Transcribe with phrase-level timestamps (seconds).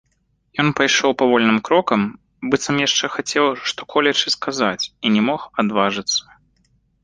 [0.61, 2.01] Ён пайшоў павольным крокам,
[2.49, 6.19] быццам яшчэ хацеў што-колечы сказаць і не мог адважыцца.